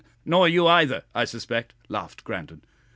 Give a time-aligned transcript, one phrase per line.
[0.25, 2.63] "Nor you either, I suspect," laughed Grandon.